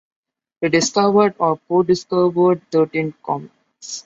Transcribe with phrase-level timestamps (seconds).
[0.61, 3.99] He discovered or co-discovered thirteen comets.